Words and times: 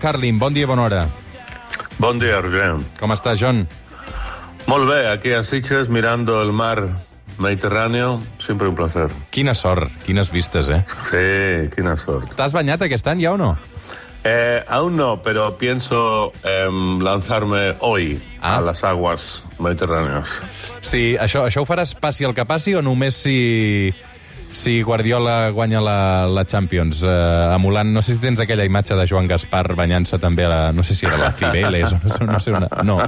Carlin, 0.00 0.38
bon 0.38 0.52
dia, 0.52 0.66
bona 0.68 0.82
hora. 0.84 1.06
Bon 1.96 2.18
dia, 2.20 2.36
Roger. 2.44 2.74
Com 3.00 3.14
està, 3.14 3.32
John? 3.32 3.62
Molt 4.68 4.84
bé, 4.90 5.06
aquí 5.08 5.30
a 5.32 5.38
Sitges, 5.42 5.88
mirando 5.88 6.42
el 6.42 6.52
mar 6.52 6.82
Mediterráneo, 7.38 8.20
siempre 8.38 8.68
un 8.68 8.74
placer. 8.76 9.06
Quina 9.32 9.54
sort, 9.56 9.88
quines 10.04 10.28
vistes, 10.30 10.68
eh? 10.68 10.82
Sí, 11.08 11.70
quina 11.72 11.96
sort. 11.96 12.28
T'has 12.36 12.52
banyat 12.52 12.84
aquest 12.84 13.08
any 13.08 13.24
ja 13.24 13.32
o 13.32 13.38
no? 13.40 13.54
Eh, 14.22 14.60
aún 14.68 14.98
no, 15.00 15.22
pero 15.24 15.56
pienso 15.56 16.34
em, 16.44 16.98
lanzarme 17.00 17.76
hoy 17.80 18.20
Ah. 18.42 18.58
a 18.58 18.60
las 18.60 18.84
aguas 18.84 19.44
mediterráneas. 19.58 20.28
Sí, 20.82 21.16
això, 21.16 21.46
això 21.48 21.62
ho 21.62 21.66
faràs 21.66 21.94
passi 21.96 22.28
el 22.28 22.34
que 22.36 22.44
passi 22.44 22.74
o 22.76 22.82
només 22.84 23.16
si, 23.16 23.94
si 24.50 24.82
Guardiola 24.82 25.50
guanya 25.50 25.80
la, 25.80 26.26
la 26.26 26.44
Champions? 26.44 27.02
Eh, 27.02 27.54
emulant, 27.54 27.90
no 27.92 28.02
sé 28.02 28.14
si 28.14 28.20
tens 28.20 28.40
aquella 28.40 28.64
imatge 28.64 28.94
de 28.94 29.06
Joan 29.08 29.26
Gaspar 29.28 29.74
banyant-se 29.76 30.18
també 30.18 30.44
a 30.44 30.48
la... 30.48 30.60
No 30.72 30.82
sé 30.84 30.94
si 30.94 31.06
era 31.06 31.16
la 31.16 31.32
Cibeles 31.32 31.92
o 31.96 31.98
no 32.02 32.08
sé, 32.08 32.24
no 32.24 32.40
sé 32.40 32.50
una... 32.52 32.68
No, 32.84 32.98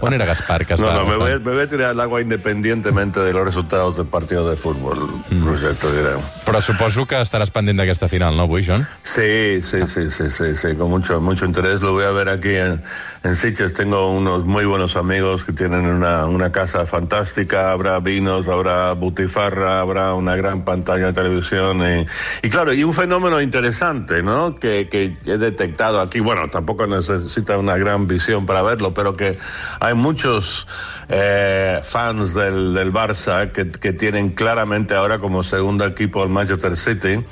on 0.00 0.14
era 0.14 0.24
Gaspar? 0.24 0.64
Que 0.66 0.74
es 0.74 0.80
No, 0.80 0.86
va, 0.86 0.94
no, 0.94 1.06
me 1.06 1.16
voy, 1.16 1.32
me 1.40 1.52
voy 1.52 1.62
a 1.62 1.66
tirar 1.66 1.90
al 1.90 2.00
agua 2.00 2.20
independientemente 2.22 3.20
de 3.20 3.32
los 3.32 3.44
resultados 3.44 3.96
del 3.96 4.06
partido 4.06 4.48
de 4.48 4.56
fútbol, 4.56 5.08
Mm. 5.30 5.44
Roger, 5.44 5.74
te 5.74 5.90
diré. 5.92 6.14
Però 6.46 6.60
suposo 6.64 7.04
que 7.06 7.18
estaràs 7.20 7.50
pendent 7.52 7.76
d'aquesta 7.78 8.08
final, 8.08 8.36
no, 8.36 8.46
avui, 8.48 8.64
John? 8.66 8.86
Sí, 9.02 9.60
sí, 9.62 9.84
sí, 9.86 10.08
sí, 10.10 10.30
sí, 10.30 10.56
sí, 10.56 10.74
con 10.76 10.88
mucho, 10.90 11.20
mucho 11.20 11.44
interés. 11.44 11.80
Lo 11.82 11.92
voy 11.92 12.04
a 12.04 12.10
ver 12.10 12.28
aquí 12.30 12.54
en, 12.54 12.80
en 13.22 13.36
Sitges. 13.36 13.74
Tengo 13.74 14.10
unos 14.12 14.46
muy 14.46 14.64
buenos 14.64 14.96
amigos 14.96 15.44
que 15.44 15.52
tienen 15.52 15.84
una, 15.86 16.24
una 16.26 16.50
casa 16.50 16.86
fantástica. 16.86 17.70
Habrá 17.72 18.00
vinos, 18.00 18.48
habrá 18.48 18.92
butifarra, 18.94 19.80
habrá 19.80 20.14
una 20.14 20.36
gran 20.36 20.64
pantalla 20.68 21.06
de 21.06 21.12
televisión. 21.12 21.80
Y, 21.82 22.06
y 22.46 22.50
claro, 22.50 22.72
y 22.72 22.84
un 22.84 22.92
fenómeno 22.92 23.40
interesante, 23.40 24.22
¿no? 24.22 24.56
Que, 24.56 24.88
que 24.90 25.16
he 25.24 25.38
detectado 25.38 26.00
aquí. 26.00 26.20
Bueno, 26.20 26.48
tampoco 26.48 26.86
necesita 26.86 27.56
una 27.56 27.76
gran 27.76 28.06
visión 28.06 28.44
para 28.46 28.62
verlo, 28.62 28.92
pero 28.92 29.12
que 29.12 29.36
hay 29.80 29.94
muchos 29.94 30.66
eh, 31.08 31.80
fans 31.82 32.34
del, 32.34 32.74
del 32.74 32.92
Barça 32.92 33.50
que, 33.52 33.70
que 33.70 33.92
tienen 33.92 34.30
claramente 34.34 34.94
ahora 34.94 35.18
como 35.18 35.42
segundo 35.42 35.84
equipo 35.84 36.22
el 36.22 36.28
Manchester 36.28 36.76
City, 36.76 37.24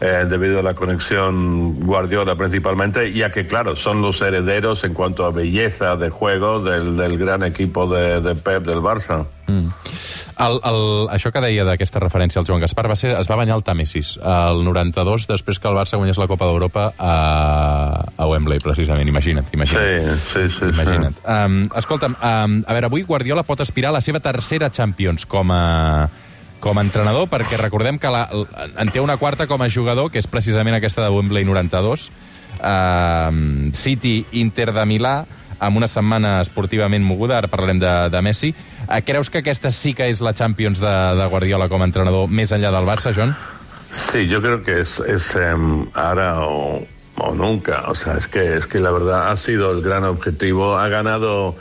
eh, 0.00 0.26
debido 0.28 0.60
a 0.60 0.62
la 0.62 0.74
conexión 0.74 1.80
Guardiola 1.80 2.36
principalmente, 2.36 3.12
ya 3.12 3.30
que, 3.30 3.46
claro, 3.46 3.74
son 3.76 4.00
los 4.02 4.20
herederos 4.20 4.84
en 4.84 4.94
cuanto 4.94 5.24
a 5.24 5.30
belleza 5.30 5.96
de 5.96 6.10
juego 6.10 6.60
del, 6.60 6.96
del 6.96 7.18
gran 7.18 7.42
equipo 7.42 7.86
de, 7.86 8.20
de 8.20 8.34
Pep 8.34 8.64
del 8.64 8.78
Barça. 8.78 9.26
Mm. 9.48 9.68
El, 10.36 10.58
el, 10.68 10.80
això 11.14 11.30
que 11.32 11.40
deia 11.40 11.64
d'aquesta 11.64 12.00
referència 12.02 12.42
al 12.42 12.46
Joan 12.48 12.60
Gaspar 12.60 12.84
va 12.90 12.96
ser, 13.00 13.14
es 13.16 13.28
va 13.30 13.38
banyar 13.40 13.54
al 13.56 13.62
Tàmesis, 13.64 14.16
el 14.20 14.60
92, 14.66 15.24
després 15.30 15.56
que 15.56 15.70
el 15.70 15.78
Barça 15.78 15.96
guanyés 15.96 16.20
la 16.20 16.26
Copa 16.28 16.44
d'Europa 16.44 16.90
a, 16.92 17.14
a 18.04 18.26
Wembley, 18.28 18.60
precisament. 18.60 19.08
Imagina't, 19.08 19.48
imagina't. 19.56 20.20
Sí, 20.28 20.44
sí, 20.44 20.58
sí. 20.58 20.68
Imagina't. 20.74 21.16
Um, 21.24 21.56
escolta'm, 21.80 22.18
um, 22.20 22.58
a 22.68 22.76
veure, 22.76 22.90
avui 22.92 23.06
Guardiola 23.08 23.46
pot 23.48 23.64
aspirar 23.64 23.94
a 23.94 23.96
la 23.96 24.04
seva 24.04 24.20
tercera 24.20 24.68
Champions 24.68 25.24
com 25.24 25.54
a, 25.56 25.64
com 26.60 26.76
a 26.76 26.84
entrenador, 26.84 27.30
perquè 27.32 27.56
recordem 27.62 27.96
que 27.96 28.12
la, 28.12 28.26
en 28.76 28.92
té 28.92 29.00
una 29.00 29.16
quarta 29.16 29.48
com 29.48 29.64
a 29.64 29.70
jugador, 29.72 30.12
que 30.12 30.20
és 30.20 30.28
precisament 30.28 30.76
aquesta 30.76 31.00
de 31.06 31.14
Wembley 31.16 31.48
92, 31.48 32.10
um, 32.60 33.72
City, 33.72 34.18
Inter 34.44 34.68
de 34.76 34.84
Milà, 34.84 35.16
amb 35.58 35.76
una 35.76 35.88
setmana 35.88 36.40
esportivament 36.44 37.04
moguda, 37.04 37.38
ara 37.38 37.50
parlarem 37.52 37.80
de, 37.82 37.92
de 38.12 38.22
Messi. 38.22 38.52
Uh, 38.86 39.00
creus 39.06 39.30
que 39.30 39.42
aquesta 39.44 39.72
sí 39.72 39.94
que 39.96 40.08
és 40.10 40.22
la 40.24 40.34
Champions 40.36 40.82
de, 40.82 40.96
de 41.18 41.28
Guardiola 41.32 41.70
com 41.72 41.82
a 41.82 41.88
entrenador 41.88 42.28
més 42.28 42.52
enllà 42.52 42.72
del 42.74 42.88
Barça, 42.88 43.14
John? 43.16 43.34
Sí, 43.90 44.26
yo 44.28 44.42
creo 44.42 44.62
que 44.62 44.80
es, 44.80 44.98
es 45.00 45.34
em, 45.36 45.86
ahora 45.94 46.40
o, 46.40 46.84
o 47.16 47.34
nunca. 47.34 47.84
O 47.88 47.94
sea, 47.94 48.16
es 48.18 48.28
que, 48.28 48.56
es 48.56 48.66
que 48.66 48.78
la 48.78 48.90
verdad 48.90 49.30
ha 49.30 49.36
sido 49.36 49.70
el 49.72 49.80
gran 49.82 50.04
objetivo. 50.04 50.76
Ha 50.76 50.88
ganado 50.88 51.56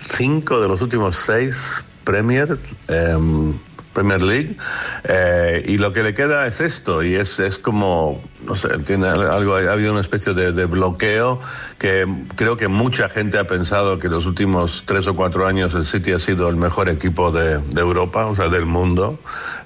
cinco 0.00 0.60
de 0.60 0.68
los 0.68 0.80
últimos 0.80 1.16
seis 1.16 1.84
Premier, 2.04 2.56
em, 2.88 3.52
Premier 3.92 4.20
League. 4.22 4.56
eh, 5.04 5.64
y 5.66 5.78
lo 5.78 5.92
que 5.92 6.02
le 6.02 6.14
queda 6.14 6.46
es 6.46 6.60
esto. 6.60 7.02
Y 7.02 7.14
es, 7.14 7.38
es 7.38 7.58
como, 7.58 8.20
no 8.44 8.54
sé, 8.54 8.68
tiene 8.84 9.08
algo, 9.08 9.56
ha 9.56 9.72
habido 9.72 9.92
una 9.92 10.00
especie 10.00 10.34
de, 10.34 10.52
de 10.52 10.64
bloqueo 10.66 11.40
que 11.78 12.06
creo 12.36 12.56
que 12.56 12.68
mucha 12.68 13.08
gente 13.08 13.38
ha 13.38 13.46
pensado 13.46 13.98
que 13.98 14.08
los 14.08 14.26
últimos 14.26 14.84
tres 14.86 15.06
o 15.06 15.14
cuatro 15.14 15.46
años 15.46 15.74
el 15.74 15.86
City 15.86 16.12
ha 16.12 16.18
sido 16.18 16.48
el 16.48 16.56
mejor 16.56 16.88
equipo 16.88 17.30
de, 17.30 17.58
de 17.58 17.80
Europa, 17.80 18.26
o 18.26 18.36
sea, 18.36 18.48
del 18.48 18.66
mundo, 18.66 19.18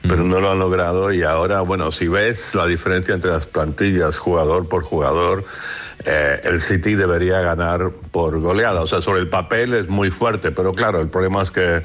pero 0.02 0.25
no 0.25 0.41
lo 0.41 0.52
han 0.52 0.58
logrado. 0.58 1.12
Y 1.12 1.22
ahora, 1.22 1.60
bueno, 1.60 1.92
si 1.92 2.08
ves 2.08 2.54
la 2.54 2.66
diferencia 2.66 3.14
entre 3.14 3.30
las 3.30 3.46
plantillas, 3.46 4.19
jugador 4.19 4.69
por 4.69 4.82
jugador, 4.82 5.44
eh, 6.04 6.41
el 6.44 6.60
City 6.60 6.94
debería 6.94 7.41
ganar 7.41 7.91
por 8.10 8.41
goleada. 8.41 8.80
O 8.80 8.86
sea, 8.86 9.00
sobre 9.00 9.20
el 9.20 9.28
papel 9.28 9.72
es 9.75 9.88
muy 9.88 10.10
fuerte, 10.10 10.50
pero 10.50 10.75
claro, 10.75 11.00
el 11.00 11.08
problema 11.08 11.42
es 11.42 11.50
que 11.50 11.82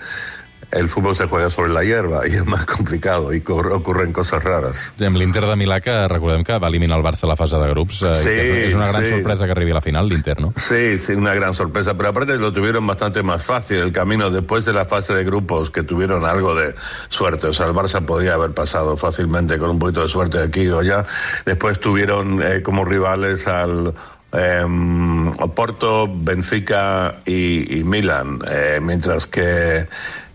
el 0.71 0.89
fútbol 0.89 1.15
se 1.15 1.27
juega 1.27 1.49
sobre 1.49 1.71
la 1.71 1.83
hierba 1.83 2.27
y 2.27 2.31
es 2.31 2.45
más 2.45 2.65
complicado 2.65 3.33
y 3.33 3.41
ocurren 3.47 4.11
cosas 4.11 4.43
raras. 4.43 4.91
Amb 4.99 5.15
l'Inter 5.17 5.45
de 5.47 5.55
Milà, 5.55 5.79
que 5.81 5.93
recordem 6.11 6.43
que 6.43 6.57
va 6.59 6.67
eliminar 6.67 6.97
el 6.99 7.05
Barça 7.05 7.23
a 7.23 7.29
la 7.31 7.37
fase 7.39 7.55
de 7.55 7.69
grups. 7.69 8.01
eh, 8.01 8.11
i 8.11 8.15
Sí, 8.15 8.29
que 8.29 8.65
és, 8.67 8.73
una 8.75 8.87
gran 8.91 9.03
sí. 9.03 9.09
sorpresa 9.09 9.45
que 9.45 9.51
arribi 9.55 9.71
a 9.71 9.75
la 9.75 9.81
final, 9.81 10.09
l'Inter, 10.09 10.41
no? 10.41 10.53
Sí, 10.57 10.99
sí, 10.99 11.13
una 11.13 11.33
gran 11.33 11.53
sorpresa, 11.55 11.95
pero 11.95 12.09
aparte 12.09 12.35
lo 12.35 12.51
tuvieron 12.51 12.85
bastante 12.85 13.23
más 13.23 13.45
fácil 13.45 13.77
el 13.77 13.91
camino 13.91 14.29
después 14.29 14.65
de 14.65 14.73
la 14.73 14.83
fase 14.85 15.13
de 15.13 15.23
grupos, 15.23 15.71
que 15.71 15.83
tuvieron 15.83 16.25
algo 16.25 16.53
de 16.55 16.75
suerte. 17.07 17.47
O 17.47 17.53
sea, 17.53 17.67
el 17.67 17.73
Barça 17.73 18.03
podía 18.05 18.33
haber 18.33 18.51
pasado 18.51 18.97
fácilmente 18.97 19.57
con 19.57 19.69
un 19.69 19.79
poquito 19.79 20.03
de 20.03 20.09
suerte 20.09 20.39
aquí 20.39 20.67
o 20.67 20.79
allá. 20.79 21.05
Después 21.45 21.79
tuvieron 21.79 22.41
eh, 22.43 22.61
como 22.61 22.83
rivales 22.83 23.47
al 23.47 23.93
em, 24.33 25.31
Porto, 25.55 26.09
Benfica 26.13 27.19
y, 27.25 27.79
y 27.79 27.83
Milan, 27.83 28.39
eh, 28.49 28.79
mientras 28.81 29.27
que 29.27 29.87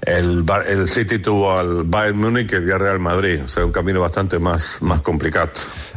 el, 0.05 0.45
el 0.67 0.89
City 0.89 1.19
tuvo 1.21 1.57
al 1.57 1.85
Bayern 1.85 2.19
Múnich 2.19 2.53
y 2.53 2.57
el 2.57 2.79
Real 2.79 2.99
Madrid. 2.99 3.43
O 3.45 3.49
sea, 3.49 3.65
un 3.65 3.71
camino 3.71 4.01
bastante 4.01 4.39
más, 4.41 4.79
más 4.81 5.01
complicado. 5.01 5.51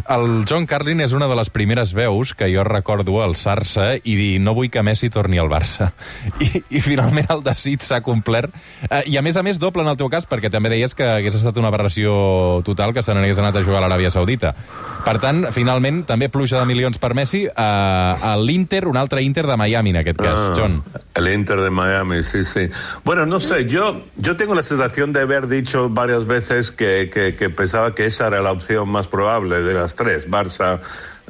El 0.07 0.45
John 0.47 0.67
Carlin 0.67 1.01
és 1.01 1.11
una 1.11 1.25
de 1.27 1.35
les 1.35 1.49
primeres 1.49 1.93
veus 1.97 2.35
que 2.37 2.51
jo 2.53 2.63
recordo 2.63 3.17
alçar-se 3.23 4.01
i 4.03 4.13
dir 4.15 4.39
no 4.39 4.53
vull 4.53 4.69
que 4.69 4.83
Messi 4.85 5.09
torni 5.09 5.39
al 5.41 5.49
Barça. 5.49 5.87
I, 6.39 6.61
i 6.77 6.81
finalment 6.85 7.31
el 7.33 7.41
desig 7.45 7.81
s'ha 7.81 8.01
complert. 8.05 8.53
Eh, 8.91 9.01
I 9.09 9.17
a 9.17 9.23
més 9.25 9.37
a 9.37 9.43
més 9.43 9.57
doble 9.59 9.81
en 9.81 9.89
el 9.89 9.97
teu 9.97 10.09
cas, 10.13 10.27
perquè 10.29 10.51
també 10.53 10.69
deies 10.69 10.93
que 10.93 11.07
hagués 11.17 11.39
estat 11.39 11.57
una 11.57 11.71
aberració 11.73 12.61
total 12.67 12.93
que 12.93 13.01
se 13.01 13.13
n'hagués 13.17 13.41
anat 13.41 13.57
a 13.57 13.63
jugar 13.65 13.81
a 13.81 13.87
l'Aràbia 13.87 14.13
Saudita. 14.13 14.53
Per 15.05 15.17
tant, 15.23 15.47
finalment, 15.55 16.03
també 16.05 16.29
pluja 16.29 16.61
de 16.61 16.69
milions 16.69 17.01
per 17.01 17.15
Messi 17.17 17.45
eh, 17.49 17.51
a 17.57 18.35
l'Inter, 18.37 18.85
un 18.85 18.97
altre 19.01 19.23
Inter 19.25 19.47
de 19.49 19.57
Miami, 19.57 19.95
en 19.95 20.01
aquest 20.03 20.21
cas, 20.21 20.37
Ah, 20.45 20.53
John. 20.55 20.81
El 21.15 21.29
Inter 21.33 21.57
de 21.61 21.69
Miami, 21.71 22.21
sí, 22.23 22.43
sí. 22.45 22.69
Bueno, 23.05 23.25
no 23.25 23.39
sé, 23.39 23.65
yo, 24.15 24.35
tengo 24.37 24.55
la 24.55 24.63
sensación 24.63 25.13
de 25.13 25.21
haber 25.21 25.47
dicho 25.47 25.89
varias 25.89 26.25
veces 26.25 26.71
que, 26.71 27.51
pensaba 27.55 27.93
que 27.93 28.05
esa 28.05 28.27
era 28.27 28.41
la 28.41 28.51
opción 28.51 28.89
más 28.89 29.07
probable 29.07 29.61
de 29.61 29.73
las 29.73 29.95
tres, 29.95 30.29
Barça, 30.29 30.79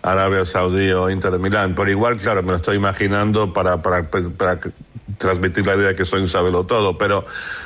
Arabia 0.02 0.46
Saudí 0.46 0.92
o 0.92 1.10
Inter 1.10 1.32
de 1.32 1.40
Milán. 1.40 1.76
Pero 1.76 1.90
igual, 1.90 2.18
claro, 2.18 2.44
me 2.44 2.52
lo 2.52 2.58
estoy 2.58 2.78
imaginando 2.78 3.54
para, 3.54 3.82
para, 3.82 4.10
para 4.10 4.60
transmitir 5.18 5.66
la 5.66 5.76
idea 5.76 5.90
de 5.90 5.96
que 5.96 6.06
soy 6.06 6.22
un 6.22 6.30
sabelo 6.30 6.66
todo, 6.66 6.98
pero, 6.98 7.26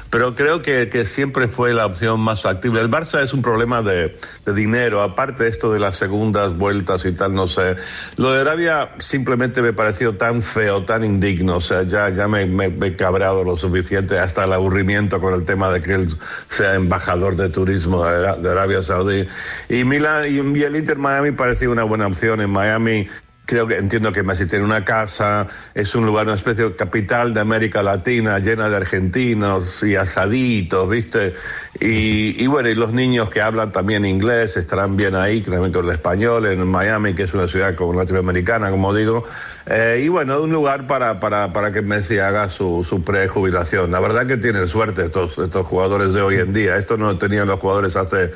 pero 0.10 0.36
creo 0.36 0.62
que, 0.62 0.90
que 0.90 1.06
siempre 1.06 1.48
fue 1.48 1.74
la 1.74 1.86
opción 1.86 2.20
más 2.20 2.42
factible. 2.42 2.82
El 2.82 2.90
Barça 2.90 3.24
es 3.24 3.34
un 3.34 3.42
problema 3.42 3.82
de, 3.82 4.18
de 4.46 4.54
dinero, 4.54 5.02
aparte 5.02 5.48
esto 5.48 5.72
de 5.72 5.80
las 5.80 5.96
segundas 5.96 6.58
vueltas 6.58 7.06
y 7.06 7.12
tal, 7.14 7.34
no 7.34 7.48
sé. 7.48 7.76
Lo 8.18 8.32
de 8.32 8.42
Arabia 8.42 8.92
simplemente 9.00 9.62
me 9.62 9.74
pareció 9.74 10.18
tan 10.18 10.42
feo, 10.42 10.86
tan 10.86 11.04
indigno, 11.04 11.58
o 11.58 11.62
sea, 11.62 11.84
ya, 11.84 12.10
ya 12.10 12.28
me, 12.28 12.46
me, 12.46 12.70
me 12.70 12.88
he 12.88 12.96
cabreado 12.96 13.44
lo 13.44 13.58
suficiente 13.58 14.20
hasta 14.20 14.46
el 14.46 14.54
aburrimiento 14.54 15.20
con 15.20 15.34
el 15.34 15.46
tema 15.46 15.72
de 15.72 15.82
que 15.82 15.92
él 15.94 16.18
sea 16.48 16.76
embajador 16.76 17.36
de 17.36 17.50
turismo 17.50 18.06
de, 18.06 18.42
de 18.42 18.50
Arabia 18.50 18.84
Saudí. 18.84 19.28
Y 19.70 19.84
Milán 19.84 20.26
y, 20.28 20.58
y 20.60 20.64
el 20.64 20.76
Inter 20.76 20.98
Miami 20.98 21.32
parecía 21.32 21.70
una 21.70 21.84
buena 21.84 22.08
opción. 22.08 22.42
En 22.42 22.50
Miami 22.50 23.08
Creo 23.50 23.66
que 23.66 23.78
entiendo 23.78 24.12
que 24.12 24.22
Messi 24.22 24.46
tiene 24.46 24.64
una 24.64 24.86
casa, 24.86 25.48
es 25.74 25.96
un 25.96 26.06
lugar, 26.06 26.28
una 26.28 26.36
especie 26.36 26.66
de 26.66 26.76
capital 26.76 27.34
de 27.34 27.40
América 27.40 27.82
Latina, 27.82 28.38
llena 28.38 28.70
de 28.70 28.76
argentinos 28.76 29.82
y 29.82 29.96
asaditos, 29.96 30.88
¿viste? 30.88 31.34
Y, 31.80 32.46
bueno, 32.46 32.70
y 32.70 32.76
los 32.76 32.94
niños 32.94 33.32
que 33.32 33.42
hablan 33.42 33.72
también 33.72 34.06
inglés 34.06 34.56
estarán 34.56 34.96
bien 34.96 35.16
ahí, 35.16 35.42
también 35.42 35.74
con 35.74 35.86
el 35.86 35.92
español, 35.94 36.46
en 36.46 36.64
Miami, 36.68 37.16
que 37.16 37.24
es 37.24 37.34
una 37.34 37.48
ciudad 37.48 37.74
como 37.74 37.96
latinoamericana, 37.96 38.70
como 38.70 38.94
digo. 38.94 39.24
Eh, 39.66 40.04
y 40.04 40.10
bueno, 40.10 40.42
un 40.42 40.52
lugar 40.52 40.86
para, 40.86 41.20
para, 41.20 41.52
para 41.52 41.72
que 41.72 41.82
Messi 41.82 42.20
haga 42.20 42.50
su, 42.50 42.86
su 42.88 43.04
prejubilación. 43.04 43.90
La 43.90 44.00
verdad 44.00 44.28
que 44.28 44.38
tienen 44.38 44.68
suerte 44.68 45.06
estos, 45.06 45.40
estos 45.40 45.66
jugadores 45.66 46.14
de 46.14 46.22
hoy 46.22 46.36
en 46.36 46.54
día. 46.54 46.78
Esto 46.78 46.98
no 46.98 47.18
tenían 47.18 47.48
los 47.48 47.60
jugadores 47.60 47.96
hace, 47.96 48.32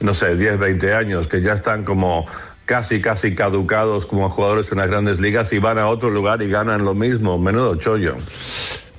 no 0.00 0.12
sé, 0.12 0.36
10, 0.36 0.58
20 0.58 0.92
años, 0.92 1.26
que 1.26 1.40
ya 1.40 1.54
están 1.54 1.84
como 1.84 2.26
casi, 2.68 3.00
casi 3.00 3.34
caducados 3.34 4.04
como 4.06 4.28
jugadores 4.28 4.70
en 4.70 4.78
las 4.78 4.88
grandes 4.88 5.18
ligas 5.20 5.50
y 5.54 5.58
van 5.58 5.78
a 5.78 5.88
otro 5.88 6.10
lugar 6.10 6.42
y 6.42 6.48
ganan 6.50 6.84
lo 6.84 6.92
mismo. 6.94 7.38
Menudo 7.38 7.74
chollo. 7.76 8.16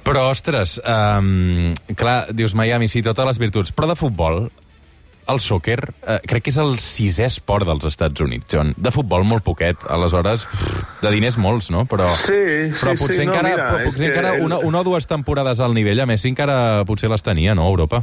Però, 0.04 0.26
ostres, 0.32 0.80
um, 0.90 1.76
clar, 1.96 2.34
dius 2.34 2.56
Miami, 2.58 2.88
sí, 2.90 3.04
totes 3.06 3.28
les 3.30 3.38
virtuts, 3.38 3.70
però 3.76 3.86
de 3.92 3.96
futbol, 4.00 4.48
el 5.30 5.40
soccer 5.46 5.92
eh, 6.02 6.16
crec 6.26 6.48
que 6.48 6.50
és 6.50 6.58
el 6.58 6.80
sisè 6.82 7.28
esport 7.30 7.68
dels 7.70 7.86
Estats 7.86 8.24
Units, 8.26 8.48
John. 8.50 8.72
De 8.76 8.90
futbol 8.90 9.22
molt 9.30 9.46
poquet, 9.46 9.78
aleshores, 9.86 10.48
de 11.04 11.12
diners 11.14 11.38
molts, 11.38 11.70
no? 11.70 11.84
Però, 11.86 12.08
Sí, 12.24 12.40
sí, 12.72 12.80
però 12.80 12.96
potser 12.98 13.20
sí, 13.20 13.28
no, 13.28 13.36
encara, 13.36 13.52
mira, 13.52 13.68
però 13.70 13.84
és 13.84 13.92
potser 13.92 14.08
que 14.08 14.16
encara 14.16 14.34
el- 14.40 14.48
una, 14.48 14.58
una 14.66 14.82
o 14.82 14.88
dues 14.88 15.06
temporades 15.06 15.62
al 15.62 15.78
nivell 15.78 16.02
a 16.02 16.08
Messi 16.10 16.32
encara 16.34 16.58
potser 16.90 17.12
les 17.14 17.22
tenia, 17.22 17.54
no, 17.54 17.68
Europa? 17.70 18.02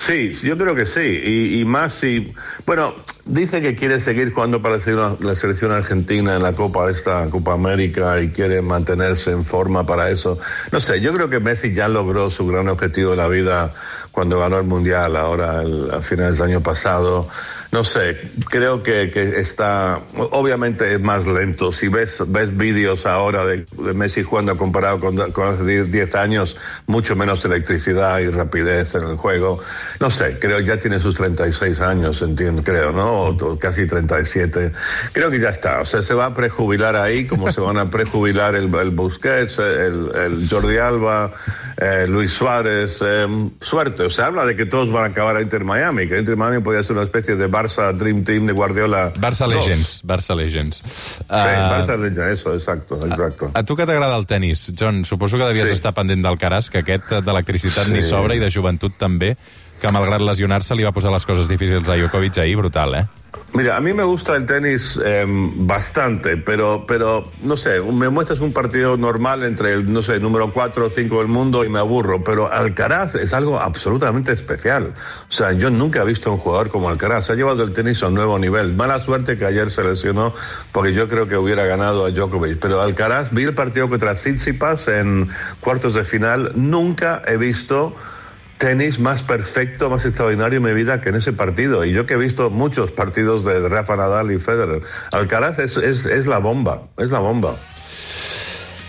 Sí, 0.00 0.32
yo 0.32 0.56
creo 0.56 0.74
que 0.76 0.86
sí. 0.86 1.00
Y, 1.00 1.60
y 1.60 1.64
más 1.64 1.92
si. 1.94 2.32
Bueno, 2.64 2.94
dice 3.24 3.60
que 3.60 3.74
quiere 3.74 4.00
seguir 4.00 4.32
jugando 4.32 4.62
para 4.62 4.78
la 4.78 5.16
la 5.20 5.34
selección 5.34 5.72
argentina 5.72 6.36
en 6.36 6.42
la 6.42 6.52
Copa 6.52 6.88
esta 6.88 7.28
Copa 7.28 7.52
América 7.54 8.20
y 8.20 8.28
quiere 8.30 8.62
mantenerse 8.62 9.32
en 9.32 9.44
forma 9.44 9.84
para 9.84 10.08
eso. 10.08 10.38
No 10.70 10.78
sé, 10.80 11.00
yo 11.00 11.12
creo 11.12 11.28
que 11.28 11.40
Messi 11.40 11.74
ya 11.74 11.88
logró 11.88 12.30
su 12.30 12.46
gran 12.46 12.68
objetivo 12.68 13.10
de 13.10 13.16
la 13.16 13.26
vida 13.28 13.74
cuando 14.12 14.38
ganó 14.38 14.58
el 14.58 14.66
Mundial, 14.66 15.16
ahora 15.16 15.62
el- 15.62 15.90
a 15.92 16.00
finales 16.00 16.38
del 16.38 16.48
año 16.50 16.62
pasado. 16.62 17.28
No 17.70 17.84
sé, 17.84 18.18
creo 18.48 18.82
que, 18.82 19.10
que 19.10 19.40
está, 19.40 20.00
obviamente 20.16 20.94
es 20.94 21.00
más 21.02 21.26
lento. 21.26 21.70
Si 21.70 21.88
ves, 21.88 22.16
ves 22.26 22.56
vídeos 22.56 23.04
ahora 23.04 23.44
de, 23.44 23.66
de 23.70 23.92
Messi 23.92 24.22
jugando 24.22 24.56
comparado 24.56 24.98
con, 25.00 25.32
con 25.32 25.54
hace 25.54 25.64
10 25.64 25.90
10 25.90 26.14
años, 26.14 26.56
mucho 26.86 27.14
menos 27.14 27.44
electricidad 27.44 28.20
y 28.20 28.28
rapidez 28.30 28.94
en 28.94 29.02
el 29.02 29.16
juego. 29.16 29.60
No 30.00 30.08
sé, 30.08 30.38
creo 30.38 30.60
ya 30.60 30.78
tiene 30.78 30.98
sus 30.98 31.14
36 31.16 31.80
años, 31.80 32.22
entiendo, 32.22 32.62
creo, 32.64 32.90
¿no? 32.90 33.12
O, 33.12 33.28
o 33.30 33.58
casi 33.58 33.86
37. 33.86 34.72
Creo 35.12 35.30
que 35.30 35.38
ya 35.38 35.50
está. 35.50 35.80
O 35.80 35.84
sea, 35.84 36.02
se 36.02 36.14
va 36.14 36.26
a 36.26 36.34
prejubilar 36.34 36.96
ahí, 36.96 37.26
como 37.26 37.52
se 37.52 37.60
van 37.60 37.76
a 37.76 37.90
prejubilar 37.90 38.54
el, 38.54 38.74
el 38.74 38.90
Busquets, 38.90 39.58
el, 39.58 40.10
el 40.14 40.48
Jordi 40.48 40.78
Alba, 40.78 41.32
eh, 41.80 42.06
Luis 42.08 42.32
Suárez. 42.32 42.98
eh, 43.02 43.26
suerte. 43.60 44.02
O 44.02 44.10
sea, 44.10 44.26
habla 44.26 44.44
de 44.44 44.56
que 44.56 44.66
todos 44.66 44.90
van 44.90 45.04
a 45.04 45.06
acabar 45.06 45.36
a 45.36 45.40
Inter 45.42 45.64
Miami, 45.64 46.08
que 46.08 46.18
Inter 46.18 46.36
Miami 46.36 46.60
podría 46.60 46.82
ser 46.82 46.96
una 46.96 47.04
especie 47.04 47.36
de 47.36 47.48
Barça 47.48 47.92
Dream 47.96 48.24
Team 48.24 48.46
de 48.46 48.52
Guardiola. 48.52 49.12
Barça 49.14 49.46
2. 49.46 49.54
Legends, 49.54 50.02
Barça 50.04 50.34
Legends. 50.34 50.82
Sí, 50.84 51.22
Ah, 51.28 51.70
Barça 51.86 51.96
Legends, 51.96 52.40
eso, 52.40 52.52
exacto, 52.54 52.98
exacto. 53.06 53.50
A 53.54 53.62
tu 53.62 53.76
que 53.76 53.86
t'agrada 53.86 54.16
el 54.16 54.26
tennis, 54.26 54.72
John, 54.78 55.04
suposo 55.04 55.38
que 55.38 55.44
devies 55.44 55.68
Sí. 55.68 55.74
estar 55.74 55.94
pendent 55.94 56.24
del 56.24 56.36
Caras, 56.36 56.68
que 56.68 56.78
aquest 56.78 57.12
eh, 57.12 57.22
d'electricitat 57.22 57.86
Sí. 57.86 57.92
ni 57.92 58.02
sobra 58.02 58.34
i 58.34 58.40
de 58.40 58.50
joventut 58.50 58.92
també, 58.98 59.36
que 59.80 59.92
malgrat 59.94 60.24
lesionar-se 60.24 60.76
li 60.76 60.86
va 60.86 60.92
posar 60.92 61.12
les 61.14 61.26
coses 61.26 61.48
difícils 61.48 61.88
a 61.88 61.96
Djokovic 61.96 62.38
ahir, 62.42 62.56
brutal, 62.56 62.94
eh? 62.94 63.06
Mira, 63.54 63.78
a 63.78 63.80
mí 63.80 63.94
me 63.94 64.04
gusta 64.04 64.36
el 64.36 64.44
tenis 64.44 65.00
eh, 65.02 65.24
bastante, 65.26 66.36
pero, 66.36 66.84
pero 66.86 67.24
no 67.42 67.56
sé, 67.56 67.80
me 67.80 68.10
muestras 68.10 68.40
un 68.40 68.52
partido 68.52 68.98
normal 68.98 69.42
entre 69.42 69.72
el, 69.72 69.90
no 69.90 70.02
sé, 70.02 70.20
número 70.20 70.52
4 70.52 70.86
o 70.86 70.90
5 70.90 71.18
del 71.18 71.28
mundo 71.28 71.64
y 71.64 71.68
me 71.70 71.78
aburro, 71.78 72.22
pero 72.22 72.52
Alcaraz 72.52 73.14
es 73.14 73.32
algo 73.32 73.58
absolutamente 73.58 74.32
especial. 74.32 74.92
O 75.28 75.32
sea, 75.32 75.52
yo 75.52 75.70
nunca 75.70 76.02
he 76.02 76.04
visto 76.04 76.30
un 76.30 76.36
jugador 76.36 76.68
como 76.68 76.90
Alcaraz, 76.90 77.30
ha 77.30 77.34
llevado 77.34 77.64
el 77.64 77.72
tenis 77.72 78.02
a 78.02 78.08
un 78.08 78.14
nuevo 78.14 78.38
nivel. 78.38 78.74
Mala 78.74 79.00
suerte 79.00 79.38
que 79.38 79.46
ayer 79.46 79.70
se 79.70 79.82
lesionó 79.82 80.34
porque 80.70 80.92
yo 80.92 81.08
creo 81.08 81.26
que 81.26 81.36
hubiera 81.36 81.64
ganado 81.64 82.04
a 82.04 82.10
Djokovic, 82.10 82.58
pero 82.58 82.82
Alcaraz, 82.82 83.32
vi 83.32 83.44
el 83.44 83.54
partido 83.54 83.88
contra 83.88 84.14
Tsitsipas 84.14 84.88
en 84.88 85.30
cuartos 85.60 85.94
de 85.94 86.04
final, 86.04 86.52
nunca 86.54 87.22
he 87.26 87.38
visto 87.38 87.96
tenis 88.58 88.98
más 88.98 89.22
perfecto, 89.22 89.88
más 89.88 90.04
extraordinario 90.04 90.58
en 90.58 90.64
mi 90.64 90.72
vida 90.72 91.00
que 91.00 91.08
en 91.10 91.14
ese 91.16 91.32
partido. 91.32 91.84
Y 91.84 91.92
yo 91.92 92.06
que 92.06 92.14
he 92.14 92.18
visto 92.18 92.50
muchos 92.50 92.90
partidos 92.90 93.44
de 93.44 93.68
Rafa 93.68 93.96
Nadal 93.96 94.30
y 94.32 94.38
Federer. 94.38 94.82
Alcaraz 95.12 95.58
es, 95.60 95.76
es, 95.76 96.04
es 96.06 96.26
la 96.26 96.38
bomba, 96.38 96.82
es 96.98 97.10
la 97.10 97.20
bomba. 97.20 97.56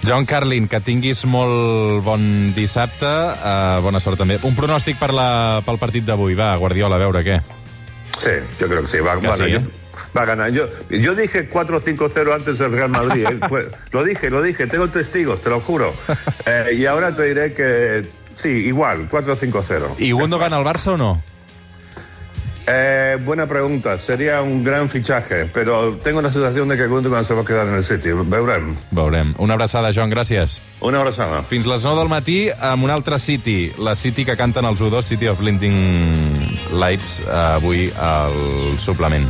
John 0.07 0.25
Carlin, 0.25 0.67
que 0.71 0.79
tinguis 0.79 1.25
molt 1.27 1.99
bon 2.05 2.53
dissabte, 2.55 3.05
uh, 3.05 3.81
bona 3.83 3.99
sort 3.99 4.17
també. 4.17 4.37
Un 4.47 4.55
pronòstic 4.55 4.95
per 4.97 5.11
la, 5.13 5.59
pel 5.65 5.77
partit 5.77 6.05
d'avui, 6.07 6.37
va, 6.39 6.53
Guardiola, 6.57 6.95
a 6.95 7.03
veure 7.03 7.21
què. 7.27 7.35
Sí, 8.17 8.31
yo 8.59 8.67
creo 8.67 8.81
que 8.81 8.87
sí. 8.87 8.99
Va, 9.03 9.19
Que 9.19 9.27
va, 9.27 9.35
sí, 9.35 9.43
¿eh? 9.43 9.61
va 10.17 10.23
a 10.23 10.25
ganar. 10.25 10.49
Yo, 10.51 10.69
yo 10.89 11.13
dije 11.15 11.49
4-5-0 11.49 12.33
antes 12.33 12.57
del 12.57 12.71
Real 12.71 12.89
Madrid. 12.89 13.27
¿eh? 13.27 13.39
Fue- 13.49 13.67
lo 13.91 14.03
dije, 14.03 14.29
lo 14.29 14.41
dije. 14.41 14.67
Tengo 14.67 14.89
testigos, 14.89 15.41
te 15.41 15.49
lo 15.49 15.59
juro. 15.61 15.93
Eh, 16.45 16.73
y 16.79 16.85
ahora 16.87 17.13
te 17.15 17.23
diré 17.25 17.53
que 17.53 18.07
sí, 18.41 18.49
igual, 18.49 19.09
4-5-0. 19.09 19.95
I 19.99 20.11
Gundogan 20.11 20.53
al 20.53 20.63
Barça 20.63 20.93
o 20.93 20.97
no? 20.97 21.21
Eh, 22.71 23.17
buena 23.25 23.47
pregunta. 23.47 23.97
Sería 23.97 24.43
un 24.43 24.63
gran 24.63 24.89
fichaje, 24.89 25.45
pero 25.45 25.97
tengo 26.03 26.21
la 26.21 26.31
sensación 26.31 26.67
de 26.67 26.77
que 26.77 26.85
Gundogan 26.85 27.25
se 27.25 27.33
va 27.33 27.41
a 27.41 27.45
quedar 27.45 27.67
en 27.67 27.73
el 27.73 27.83
City. 27.83 28.09
Veurem. 28.11 28.75
Veurem. 28.91 29.33
Una 29.39 29.55
abraçada, 29.55 29.91
Joan, 29.91 30.11
gràcies. 30.11 30.61
Una 30.79 30.99
abrazada. 30.99 31.41
Fins 31.49 31.65
les 31.65 31.83
9 31.83 31.97
del 31.97 32.09
matí 32.09 32.39
amb 32.61 32.85
un 32.85 32.93
altre 32.93 33.17
City, 33.17 33.73
la 33.79 33.95
City 33.95 34.25
que 34.25 34.37
canten 34.37 34.69
els 34.69 34.81
U2, 34.81 35.01
City 35.01 35.27
of 35.27 35.39
Blinding 35.39 36.69
Lights, 36.77 37.23
eh, 37.25 37.31
avui 37.33 37.89
al 37.97 38.37
suplement. 38.77 39.25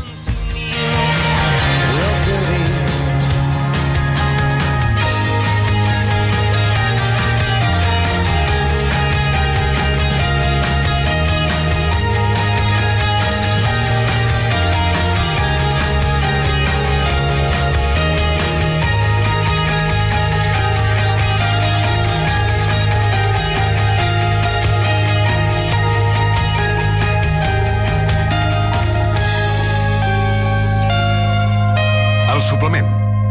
El 32.60 32.66
suplement, 32.66 32.90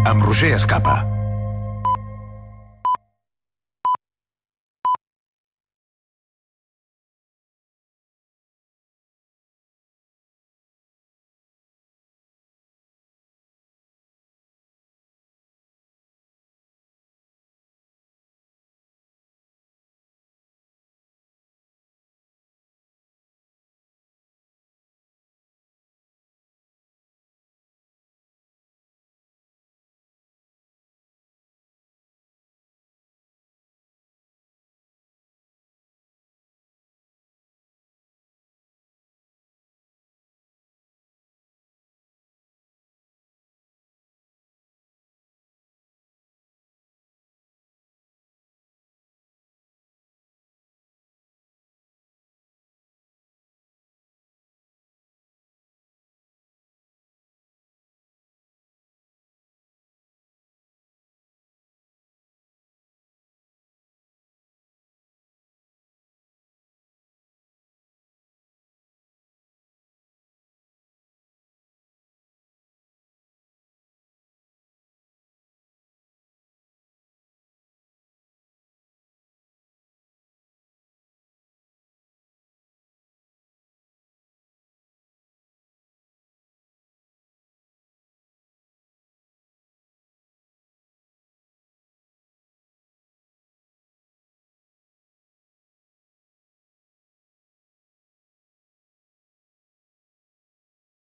amb 0.09 0.25
Roger 0.25 0.55
Escapa. 0.57 1.08